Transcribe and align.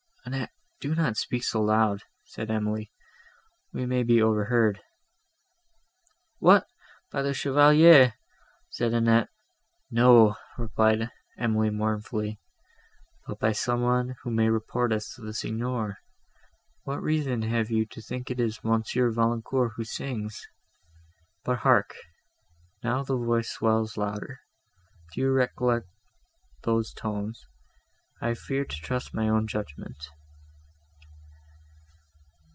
Annette, 0.23 0.51
do 0.79 0.93
not 0.93 1.17
speak 1.17 1.43
so 1.43 1.61
loud," 1.63 2.03
said 2.25 2.51
Emily, 2.51 2.91
"we 3.73 3.87
may 3.87 4.03
be 4.03 4.21
overheard." 4.21 4.79
"What! 6.37 6.67
by 7.11 7.23
the 7.23 7.33
Chevalier?" 7.33 8.13
said 8.69 8.93
Annette. 8.93 9.29
"No," 9.89 10.35
replied 10.59 11.09
Emily 11.39 11.71
mournfully, 11.71 12.39
"but 13.25 13.39
by 13.39 13.51
somebody, 13.51 14.13
who 14.21 14.29
may 14.29 14.47
report 14.47 14.93
us 14.93 15.11
to 15.15 15.21
the 15.23 15.33
Signor. 15.33 15.97
What 16.83 17.01
reason 17.01 17.41
have 17.41 17.71
you 17.71 17.87
to 17.87 17.99
think 18.01 18.29
it 18.29 18.39
is 18.39 18.63
Monsieur 18.63 19.09
Valancourt, 19.09 19.71
who 19.75 19.83
sings? 19.83 20.45
But 21.43 21.59
hark! 21.59 21.95
now 22.83 23.01
the 23.03 23.17
voice 23.17 23.49
swells 23.49 23.97
louder! 23.97 24.39
Do 25.13 25.21
you 25.21 25.31
recollect 25.31 25.87
those 26.63 26.93
tones? 26.93 27.43
I 28.23 28.35
fear 28.35 28.65
to 28.65 28.77
trust 28.81 29.15
my 29.15 29.27
own 29.27 29.47
judgment." 29.47 29.97